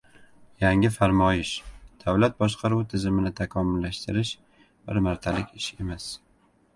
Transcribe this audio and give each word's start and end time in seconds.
Yangi 0.61 0.89
farmoyish: 0.93 1.49
Davlat 2.05 2.39
boshqaruvi 2.39 2.87
tizimini 2.93 3.33
takomillashtirish 3.41 4.31
bir 4.89 5.01
martalik 5.09 5.53
ish 5.61 5.69
emas 5.85 6.09